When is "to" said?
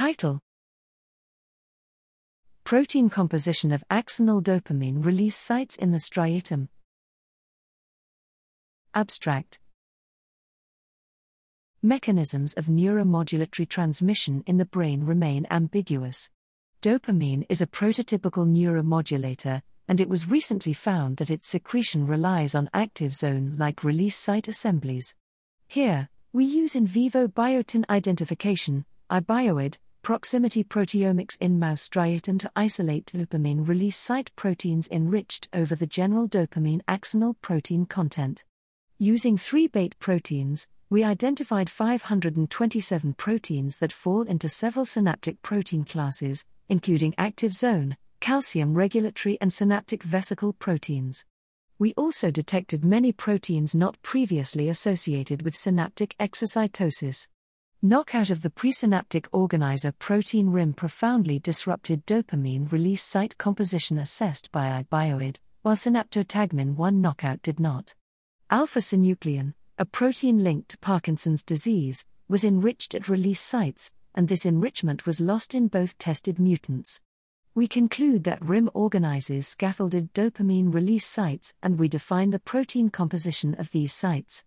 32.38-32.50, 70.68-70.78